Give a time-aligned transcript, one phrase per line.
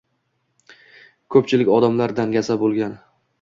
[1.35, 2.99] Ko’pchilik odamlar dangasa bo’lgan